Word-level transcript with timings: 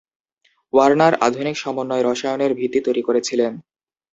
Warner 0.73 1.13
আধুনিক 1.21 1.55
সমন্বয় 1.57 2.03
রসায়নের 2.03 2.51
ভিত্তি 2.53 2.79
তৈরি 2.85 3.01
করেছিলেন। 3.01 3.53